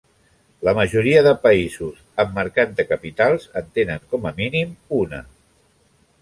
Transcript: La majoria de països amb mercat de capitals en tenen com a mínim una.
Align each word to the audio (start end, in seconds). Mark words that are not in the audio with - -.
La 0.67 0.71
majoria 0.77 1.19
de 1.27 1.33
països 1.43 1.99
amb 2.23 2.33
mercat 2.37 2.73
de 2.79 2.87
capitals 2.93 3.45
en 3.63 3.69
tenen 3.77 4.09
com 4.15 4.27
a 4.31 4.33
mínim 4.41 4.73
una. 5.03 5.21